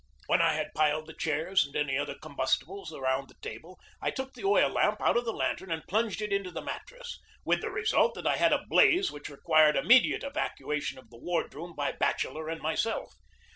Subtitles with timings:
[0.25, 4.09] When I had piled the chairs and any other com bustibles around the table, I
[4.09, 7.61] took the oil lamp out of the lantern and plunged it into the mattress, with
[7.61, 11.75] the result that I had a blaze which required imme diate evacuation of the wardroom
[11.75, 13.13] by Batcheller and myself.